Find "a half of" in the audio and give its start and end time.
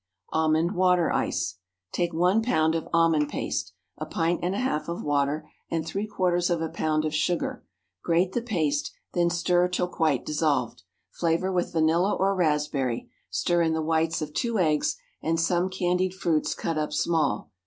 4.55-5.03